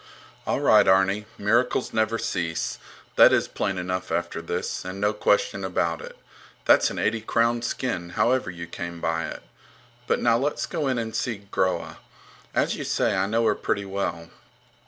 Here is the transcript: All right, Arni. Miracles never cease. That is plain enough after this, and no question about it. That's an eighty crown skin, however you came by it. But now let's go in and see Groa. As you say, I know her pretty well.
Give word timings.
All 0.47 0.59
right, 0.61 0.87
Arni. 0.87 1.27
Miracles 1.37 1.93
never 1.93 2.17
cease. 2.17 2.79
That 3.17 3.31
is 3.31 3.47
plain 3.47 3.77
enough 3.77 4.11
after 4.11 4.41
this, 4.41 4.83
and 4.83 4.99
no 4.99 5.13
question 5.13 5.63
about 5.63 6.01
it. 6.01 6.17
That's 6.65 6.89
an 6.89 6.97
eighty 6.97 7.21
crown 7.21 7.61
skin, 7.61 8.09
however 8.17 8.49
you 8.49 8.65
came 8.65 8.99
by 8.99 9.25
it. 9.27 9.43
But 10.07 10.19
now 10.19 10.39
let's 10.39 10.65
go 10.65 10.87
in 10.87 10.97
and 10.97 11.15
see 11.15 11.45
Groa. 11.51 11.99
As 12.55 12.75
you 12.75 12.83
say, 12.83 13.15
I 13.15 13.27
know 13.27 13.45
her 13.45 13.53
pretty 13.53 13.85
well. 13.85 14.31